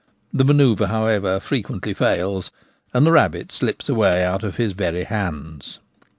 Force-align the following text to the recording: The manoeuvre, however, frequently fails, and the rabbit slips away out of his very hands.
The 0.33 0.43
manoeuvre, 0.43 0.87
however, 0.87 1.39
frequently 1.39 1.93
fails, 1.93 2.49
and 2.91 3.05
the 3.05 3.11
rabbit 3.11 3.51
slips 3.51 3.87
away 3.87 4.23
out 4.23 4.41
of 4.41 4.55
his 4.55 4.73
very 4.73 5.03
hands. 5.03 5.77